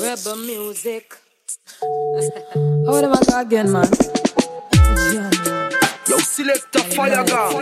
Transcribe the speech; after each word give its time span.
Rebel 0.00 0.36
music. 0.36 1.16
How 2.86 2.96
am 2.96 3.14
I 3.14 3.42
again, 3.42 3.70
man? 3.72 3.88
Yo, 6.08 6.18
select 6.18 6.74
a 6.76 6.80
fire 6.94 7.24
gun. 7.24 7.54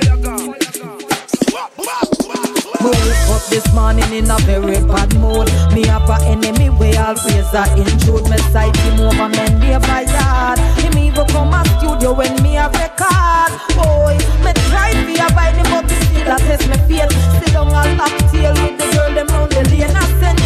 Wake 2.83 3.29
up 3.29 3.45
this 3.51 3.73
morning 3.75 4.13
in 4.13 4.31
a 4.31 4.37
very 4.41 4.81
bad 4.87 5.15
mood. 5.17 5.49
Me 5.75 5.87
have 5.87 6.09
a 6.09 6.17
enemy 6.25 6.71
way 6.71 6.97
always 6.97 7.53
a 7.55 7.65
intrude. 7.77 8.29
Me 8.31 8.39
sight 8.53 8.77
him 8.79 9.01
over 9.01 9.29
men 9.29 9.61
day 9.61 9.79
by 9.79 10.03
yard. 10.03 10.59
Him 10.79 10.99
even 10.99 11.27
come 11.29 11.55
a 11.55 11.65
studio 11.79 12.13
when 12.15 12.35
me 12.43 12.57
a 12.57 12.69
record. 12.69 13.53
Boy, 13.77 14.17
me 14.45 14.53
try 14.71 14.93
to 14.93 15.13
avoid 15.27 15.55
him 15.57 15.69
but 15.71 15.91
he 15.91 15.97
still 16.07 16.33
a 16.33 16.39
test 16.39 16.69
me 16.69 16.77
feel. 16.89 17.11
Sit 17.41 17.53
down 17.53 17.69
a 17.69 17.83
lock 17.97 18.15
tail 18.31 18.53
with 18.55 18.79
the 18.79 18.87
girl 18.97 19.15
them 19.15 19.27
round 19.29 19.53
the 19.53 19.63
lane. 19.71 19.97
I 19.97 20.05
send 20.21 20.42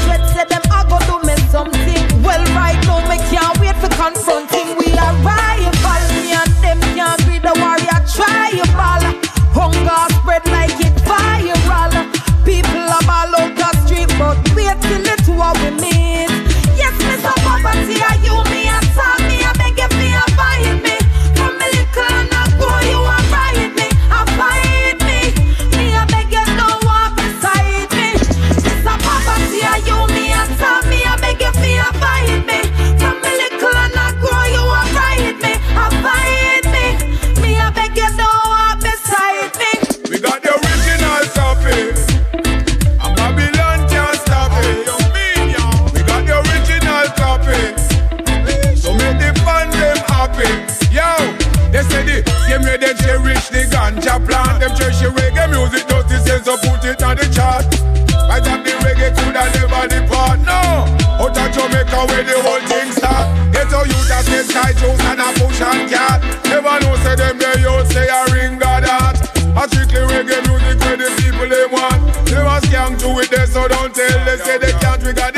tight 64.67 64.77
juice 64.77 65.00
and 65.06 65.20
a 65.20 65.28
push 65.39 65.61
and 65.61 65.91
cat. 65.91 66.22
Never 66.45 66.81
know 66.81 66.97
say 67.03 67.14
them 67.14 67.39
they 67.39 67.61
youth 67.61 67.92
say 67.92 68.09
a 68.09 68.25
ring 68.33 68.59
god 68.59 68.84
that. 68.84 69.17
A 69.56 69.69
strictly 69.69 70.03
reggae 70.11 70.42
music 70.48 70.81
where 70.81 70.97
the 70.97 71.09
people 71.22 71.48
they 71.48 71.67
want. 71.67 72.00
They 72.27 72.42
was 72.42 72.62
scam 72.64 72.98
to 72.98 73.09
it 73.20 73.31
there, 73.31 73.47
so 73.47 73.69
don't 73.69 73.94
tell. 73.94 74.25
They 74.25 74.37
say 74.37 74.59
they 74.59 74.72
can't. 74.81 75.03
We 75.03 75.12
got 75.12 75.34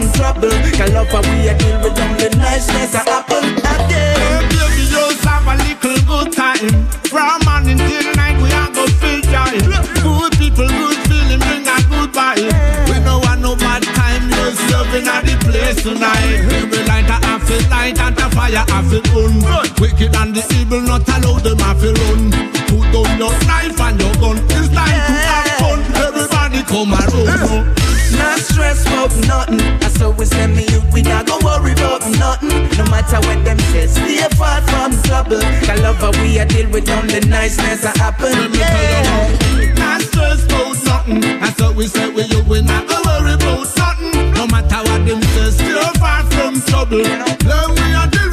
from 0.00 0.12
trouble. 0.12 0.50
Cause 0.50 0.92
love 0.92 1.08
how 1.08 1.22
we 1.22 1.48
a 1.48 1.54
deal 1.56 1.80
with 1.82 1.94
them, 1.94 2.16
the 2.16 2.28
niceness 2.36 2.94
a 2.94 3.02
happen 3.04 3.44
again. 3.60 4.48
Baby, 4.48 4.88
just 4.88 5.24
have 5.24 5.46
a 5.46 5.54
little 5.60 5.98
good 6.08 6.32
time. 6.32 6.86
From 7.04 7.40
morning 7.44 7.78
till 7.78 8.08
night, 8.16 8.40
we 8.40 8.50
are 8.52 8.70
go 8.72 8.86
feel 9.00 9.20
joy. 9.28 9.60
Good 10.00 10.32
people, 10.38 10.68
good 10.68 10.98
feeling, 11.08 11.40
bring 11.40 11.66
a 11.68 11.76
good 11.88 12.10
vibe. 12.12 12.48
We 12.88 12.96
don't 13.04 13.20
want 13.24 13.40
no 13.40 13.56
bad 13.56 13.82
time, 13.82 14.30
just 14.30 14.60
serving 14.68 15.08
at 15.08 15.24
the 15.24 15.36
place 15.44 15.82
tonight. 15.82 16.48
Every 16.48 16.84
light 16.86 17.10
half 17.10 17.48
a 17.50 17.56
light 17.68 17.98
and 18.00 18.18
a 18.18 18.26
fire 18.30 18.64
half 18.68 18.92
a 18.92 19.00
gun. 19.12 19.34
Wicked 19.80 20.14
and 20.16 20.34
the 20.34 20.42
evil, 20.56 20.80
not 20.80 21.08
allow 21.08 21.38
them 21.38 21.58
half 21.58 21.82
a 21.82 21.92
run. 21.92 22.30
Put 22.68 22.86
down 22.92 23.18
your 23.18 23.34
knife 23.44 23.80
and 23.80 24.00
your 24.00 24.14
gun. 24.16 24.38
It's 24.48 24.68
time 24.72 24.96
to 24.96 25.12
have 25.28 25.58
fun. 25.60 25.80
Everybody 25.96 26.62
come 26.64 26.94
around. 26.94 27.79
Not 28.18 28.38
stress 28.38 28.86
about 28.86 29.14
nothing. 29.26 29.58
That's 29.80 29.98
how 29.98 30.10
we 30.10 30.24
send 30.24 30.56
me 30.56 30.66
out, 30.74 30.92
we 30.92 31.02
not 31.02 31.26
go 31.26 31.38
worry 31.42 31.72
about 31.72 32.02
nothing. 32.18 32.68
No 32.78 32.84
matter 32.90 33.18
what 33.26 33.44
them 33.44 33.58
say, 33.70 33.86
stay 33.86 34.28
far 34.36 34.60
from 34.62 34.92
trouble. 35.02 35.40
Cause 35.66 35.80
love 35.82 35.96
how 35.96 36.12
we 36.22 36.38
a 36.38 36.44
deal 36.46 36.68
with 36.70 36.86
them, 36.86 37.06
the 37.06 37.20
niceness 37.28 37.84
a 37.84 37.90
happen. 37.98 38.52
Yeah. 38.54 39.74
Not 39.74 40.00
stress 40.02 40.44
about 40.44 40.76
nothing. 40.84 41.20
That's 41.40 41.60
what 41.60 41.74
we 41.76 41.86
say 41.86 42.08
we 42.10 42.24
you 42.24 42.42
we 42.44 42.62
not 42.62 42.86
go 42.88 42.96
worry 43.04 43.34
about 43.34 43.66
nothing. 43.76 44.32
No 44.34 44.46
matter 44.46 44.80
what 44.90 45.06
them 45.06 45.22
say, 45.22 45.50
stay 45.50 45.98
far 45.98 46.22
from 46.30 46.60
trouble. 46.62 47.02
Then 47.02 47.68
we 47.76 47.94
are 47.94 48.06
deal 48.08 48.29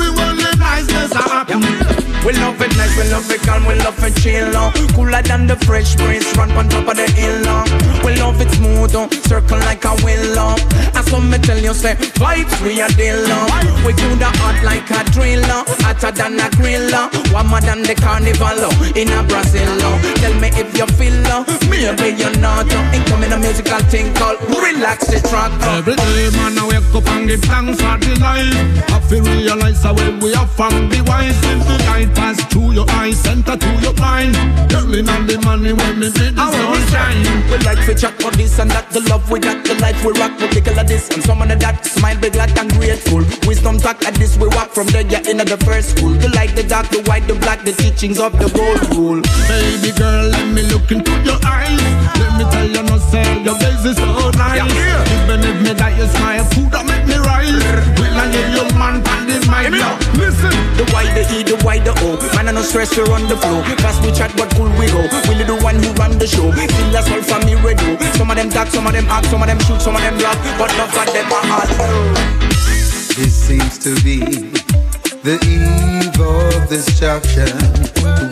We 2.28 2.34
love 2.34 2.62
it 2.62 2.76
nice, 2.76 2.92
we 2.98 3.10
love 3.10 3.32
it 3.32 3.40
calm, 3.44 3.66
we 3.66 3.76
love 3.76 4.04
it 4.04 4.14
chill 4.18 4.52
uh. 4.54 4.70
Cooler 4.92 5.22
than 5.22 5.48
the 5.48 5.56
fresh 5.64 5.96
breeze, 5.96 6.28
run 6.36 6.52
on 6.60 6.68
top 6.68 6.86
of 6.86 6.98
the 6.98 7.08
hill 7.16 7.48
uh. 7.48 7.64
We 8.04 8.20
love 8.20 8.42
it 8.42 8.52
smooth, 8.52 8.94
uh, 8.94 9.08
circle 9.32 9.60
like 9.60 9.86
a 9.86 9.96
uh. 9.96 10.58
As 10.92 11.06
some 11.08 11.30
me 11.32 11.38
tell 11.38 11.58
you 11.58 11.74
say, 11.74 11.96
vibes 12.20 12.52
we 12.68 12.82
a 12.84 12.90
deal. 13.00 13.24
We 13.88 13.96
do 13.96 14.12
the 14.20 14.28
hot 14.44 14.60
like 14.68 14.92
a 14.92 15.08
drill 15.16 15.40
uh. 15.46 15.64
Hotter 15.88 16.12
than 16.12 16.36
a 16.36 16.52
grill 16.60 16.94
uh. 16.94 17.08
Warmer 17.32 17.62
than 17.62 17.84
the 17.88 17.96
carnival. 17.96 18.60
In 19.00 19.08
a 19.08 19.24
Brazil. 19.24 19.80
Tell 20.20 20.36
me 20.36 20.52
if 20.60 20.76
you 20.76 20.88
feel 21.00 21.16
uh. 21.32 21.48
Maybe 21.72 22.12
you're 22.20 22.36
not 22.44 22.68
uh. 22.68 22.92
Incoming 22.92 23.32
a 23.32 23.40
musical 23.40 23.80
thing 23.88 24.14
called 24.20 24.44
Relax 24.52 25.08
the 25.08 25.24
track. 25.24 25.56
Every 25.64 25.96
day, 25.96 26.28
man, 26.36 26.60
I 26.60 26.68
wake 26.68 26.92
up 26.92 27.08
and 27.08 27.30
give 27.30 27.40
thanks 27.48 27.80
for 27.80 27.96
the 27.96 28.20
life. 28.20 28.52
I 28.92 29.00
feel 29.08 29.24
realize 29.24 29.82
how 29.82 29.96
well 29.96 30.20
we 30.20 30.36
are 30.36 30.48
from 30.60 30.90
the 30.92 31.00
wise. 31.08 31.87
Money 35.68 35.84
when 35.84 36.00
me 36.00 36.10
sunshine. 36.10 36.37
We 37.88 37.96
chat 37.96 38.22
for 38.22 38.32
this 38.32 38.60
and 38.60 38.70
that, 38.72 38.92
the 38.92 39.00
love 39.08 39.32
we 39.32 39.40
got, 39.40 39.64
the 39.64 39.74
life 39.80 40.04
we 40.04 40.12
rock, 40.20 40.36
we 40.42 40.48
tickle 40.50 40.78
of 40.78 40.88
this 40.90 41.08
and 41.10 41.24
some 41.24 41.42
of 41.42 41.48
that. 41.48 41.86
Smile 41.86 42.20
big 42.20 42.34
glad 42.34 42.52
and 42.60 42.70
grateful. 42.76 43.24
Wisdom 43.48 43.80
talk 43.80 44.04
at 44.04 44.14
this, 44.16 44.36
we 44.36 44.48
walk 44.50 44.76
from 44.76 44.88
there, 44.88 45.08
yeah, 45.08 45.24
in 45.24 45.38
the 45.38 45.56
first 45.64 45.96
school. 45.96 46.12
The 46.12 46.28
light, 46.36 46.54
the 46.54 46.64
dark, 46.64 46.90
the 46.90 47.00
white, 47.08 47.28
the 47.28 47.36
black, 47.36 47.64
the 47.64 47.72
teachings 47.72 48.20
of 48.20 48.34
the 48.44 48.52
gold 48.52 48.84
rule. 48.92 49.22
Baby 49.48 49.96
girl, 49.96 50.28
let 50.28 50.52
me 50.52 50.64
look 50.68 50.92
into 50.92 51.16
your 51.24 51.40
eyes. 51.48 51.80
Let 52.20 52.36
me 52.36 52.44
tell 52.52 52.68
you, 52.68 52.84
no 52.84 52.98
say 53.08 53.24
your 53.48 53.56
face 53.56 53.86
is 53.88 53.96
so 53.96 54.32
nice. 54.36 54.68
Even 54.68 55.48
if 55.48 55.58
me 55.64 55.72
die, 55.72 55.96
you 55.96 56.08
smile, 56.12 56.44
food 56.52 56.68
that 56.76 56.84
make 56.84 57.08
me 57.08 57.16
rise. 57.24 57.56
Will 58.04 58.20
I 58.20 58.28
get 58.36 58.52
your 58.52 58.68
man 58.76 59.00
pan 59.00 59.32
in 59.32 59.48
my 59.48 59.64
Listen. 60.20 60.52
The 60.76 60.86
why 60.94 61.08
the 61.16 61.24
E, 61.34 61.42
the 61.42 61.56
why 61.64 61.80
the 61.80 61.94
O. 62.04 62.20
Man, 62.36 62.50
I 62.50 62.52
no 62.52 62.62
stress 62.62 62.94
to 62.96 63.04
run 63.06 63.28
the 63.28 63.38
flow. 63.38 63.64
Cause 63.82 63.98
we 64.06 64.12
chat, 64.12 64.34
but 64.38 64.54
cool 64.54 64.70
we 64.78 64.86
go. 64.92 65.02
Really 65.26 65.46
the 65.46 65.58
one 65.64 65.82
who 65.82 65.90
run 65.98 66.18
the 66.18 66.28
show. 66.28 66.52
Feel 66.52 66.90
that's 66.92 67.10
all 67.10 67.22
for 67.24 67.40
me, 67.46 67.56
radio. 67.78 68.12
Some 68.14 68.30
of 68.32 68.38
them 68.38 68.50
dark, 68.50 68.70
some 68.70 68.88
of 68.88 68.94
them 68.94 69.06
act, 69.08 69.28
some 69.28 69.42
of 69.42 69.48
them 69.48 69.60
shoot, 69.60 69.82
some 69.82 69.96
of 69.96 70.02
them 70.02 70.18
block. 70.18 70.38
But 70.58 70.72
them 71.14 71.32
all. 71.32 72.14
This 73.16 73.34
seems 73.34 73.78
to 73.80 73.96
be 74.04 74.20
the 75.24 75.38
eve 75.46 76.20
of 76.22 76.70
destruction 76.70 77.52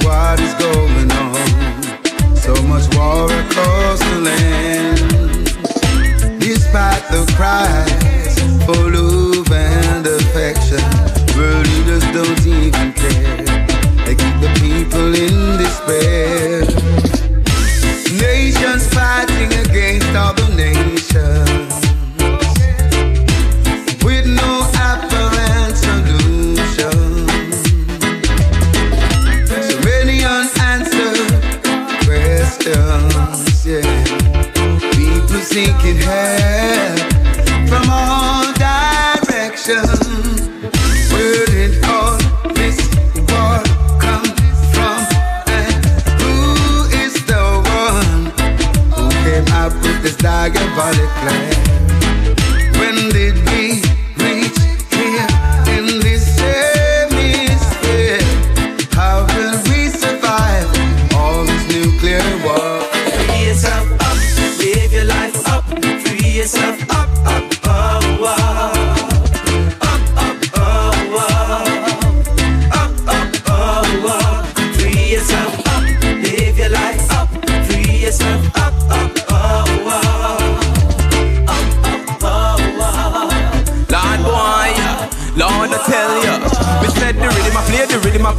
what 0.06 0.40
is 0.40 0.54
going 0.56 1.12
on. 1.12 2.36
So 2.36 2.54
much 2.64 2.88
war 2.96 3.26
across 3.26 4.00
the 4.00 4.20
land. 4.22 5.00
Despite 6.40 7.04
the 7.10 7.26
cries 7.36 8.05
I 50.46 50.50
a 50.50 50.52
valley. 50.76 51.55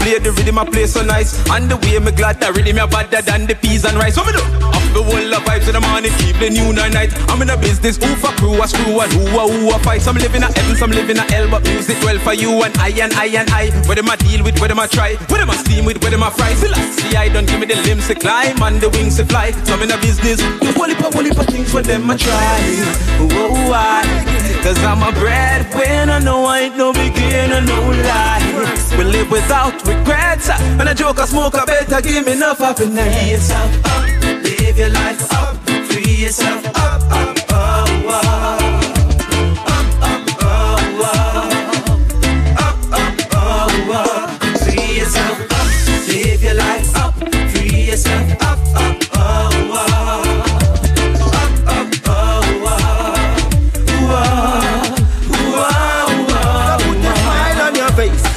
Play, 0.07 0.19
the 0.23 0.31
rhythm 0.33 0.59
I 0.59 0.65
play 0.65 0.87
so 0.87 1.03
nice. 1.03 1.35
And 1.51 1.69
the 1.69 1.77
way 1.83 1.99
me 1.99 2.13
glad 2.13 2.39
that 2.39 2.55
rhythm 2.55 2.79
me 2.79 2.87
better 2.87 3.23
than 3.23 3.47
the 3.47 3.55
peas 3.59 3.85
and 3.85 3.99
rice. 3.99 4.17
What 4.17 4.31
me 4.31 4.39
do? 4.39 4.45
Up 4.71 4.85
the 4.95 5.03
whole 5.03 5.35
of 5.35 5.43
vibes 5.43 5.67
in 5.67 5.75
the 5.75 5.83
morning, 5.83 6.15
evening, 6.23 6.55
noon 6.55 6.79
and 6.79 6.95
night. 6.95 7.11
I'm 7.27 7.43
in 7.43 7.51
a 7.51 7.59
business, 7.59 7.99
who 7.99 8.15
for 8.15 8.31
crew, 8.39 8.55
a 8.63 8.67
screw, 8.69 9.01
and 9.03 9.11
who 9.13 9.27
a 9.35 9.43
who 9.51 9.75
a 9.75 9.79
fight. 9.83 10.03
Some 10.03 10.17
living 10.17 10.43
a 10.43 10.51
heaven, 10.51 10.77
some 10.77 10.91
living 10.91 11.19
a 11.19 11.27
hell, 11.27 11.51
but 11.51 11.67
music 11.67 11.99
well 12.07 12.19
for 12.23 12.35
you 12.35 12.63
and 12.63 12.75
I 12.79 12.95
and 13.03 13.13
I 13.15 13.27
and 13.35 13.51
I. 13.51 13.75
Where 13.91 13.97
them 13.99 14.09
I 14.09 14.17
deal 14.17 14.45
with, 14.45 14.59
where 14.61 14.69
them 14.69 14.79
I 14.79 14.87
try, 14.87 15.17
where 15.27 15.41
them 15.43 15.51
I 15.51 15.57
steam 15.57 15.85
with, 15.85 16.01
where 16.03 16.15
them 16.15 16.23
I 16.23 16.31
fry. 16.31 16.55
See, 16.55 16.71
see, 16.95 17.17
I 17.17 17.29
don't 17.29 17.47
give 17.49 17.59
me 17.59 17.67
the 17.67 17.77
limbs 17.83 18.07
to 18.09 18.15
climb 18.15 18.63
and 18.63 18.81
the 18.81 18.89
wings 18.91 19.17
to 19.19 19.25
fly. 19.27 19.51
Some 19.67 19.83
in 19.83 19.91
a 19.91 19.99
business, 19.99 20.39
you 20.63 20.73
whole 20.73 20.89
heap, 20.89 21.03
whole 21.03 21.25
heap 21.25 21.35
things 21.51 21.71
for 21.71 21.83
them 21.83 22.11
I 22.11 22.17
try. 22.17 22.63
Whoa, 23.19 23.51
why? 23.71 24.37
Cause 24.63 24.79
I'm 24.83 25.03
a 25.03 25.13
breadwinner, 25.13 26.21
no 26.21 26.45
I 26.45 26.61
ain't 26.67 26.77
no 26.77 26.93
beginner, 26.93 27.61
no 27.61 27.81
lie. 28.03 28.37
We 28.99 29.05
live 29.05 29.31
without 29.31 29.85
regrets. 29.99 30.51
And 30.51 30.89
a 30.89 30.95
joke, 30.95 31.19
a 31.19 31.27
smoke, 31.27 31.55
I 31.55 31.65
better 31.65 32.01
give 32.01 32.27
me 32.27 32.33
enough 32.33 32.59
happiness. 32.59 33.96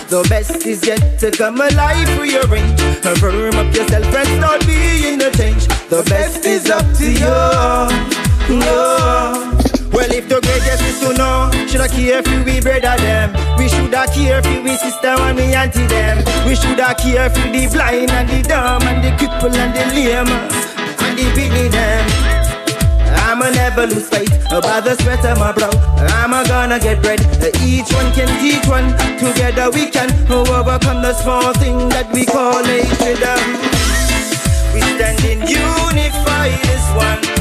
The 0.10 0.26
best 0.28 0.66
is 0.66 0.88
yet 0.88 1.20
to 1.20 1.30
come 1.30 1.62
alive 1.62 2.10
rearrange. 2.18 2.82
Firm 3.22 3.54
up 3.54 3.70
yourself 3.76 4.10
and 4.10 4.28
start 4.42 4.66
being 4.66 5.22
a 5.22 5.30
change. 5.38 5.68
The 5.86 6.02
best 6.10 6.46
is 6.48 6.68
up 6.68 6.82
to 6.98 7.06
you. 7.06 7.30
No. 8.58 9.54
Well, 9.94 10.10
if 10.10 10.28
the 10.28 10.42
greatest 10.42 10.82
is 10.82 11.00
to 11.02 11.14
know, 11.14 11.52
should 11.68 11.82
I 11.82 11.88
care 11.90 12.24
for 12.24 12.44
we 12.44 12.60
brother 12.60 12.98
them? 12.98 13.38
We 13.60 13.70
should 13.70 13.94
have 13.94 14.10
care 14.10 14.42
for 14.42 14.62
we 14.64 14.78
sister 14.78 15.14
and 15.14 15.38
we 15.38 15.54
auntie 15.54 15.86
them. 15.86 16.26
We 16.48 16.56
should 16.56 16.80
have 16.80 16.98
care 16.98 17.30
for 17.30 17.46
the 17.46 17.70
blind 17.72 18.10
and 18.10 18.28
the 18.30 18.42
dumb 18.42 18.82
and 18.90 19.06
the 19.06 19.12
cripple 19.14 19.54
and 19.54 19.76
the 19.78 19.86
lame 19.94 20.26
and 20.26 21.18
the 21.20 21.26
pity 21.38 21.68
them. 21.68 22.09
Never 23.80 23.96
lose 23.96 24.10
faith 24.10 24.34
about 24.52 24.84
the 24.84 24.94
sweat 25.02 25.24
of 25.24 25.40
my 25.40 25.54
brow. 25.54 25.70
I'ma 26.20 26.44
gonna 26.44 26.80
get 26.80 27.02
bread. 27.02 27.22
Each 27.64 27.90
one 27.94 28.12
can 28.12 28.28
teach 28.42 28.68
one. 28.68 28.92
Together 29.18 29.70
we 29.72 29.90
can 29.90 30.10
overcome 30.30 31.02
the 31.02 31.14
small 31.14 31.54
thing 31.54 31.88
that 31.88 32.12
we 32.12 32.26
call 32.26 32.62
hatred. 32.62 33.24
We 34.74 34.81
stand 34.81 35.24
in 35.24 35.48
unified 35.48 36.60
as 36.68 36.86
one. 36.94 37.39